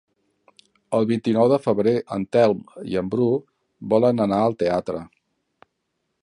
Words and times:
El 0.99 1.03
vint-i-nou 1.11 1.49
de 1.51 1.59
febrer 1.65 1.93
en 2.15 2.25
Telm 2.37 2.63
i 2.93 2.97
en 3.03 3.13
Bru 3.15 3.29
volen 3.93 4.25
anar 4.27 4.41
al 4.47 4.57
teatre. 4.65 5.05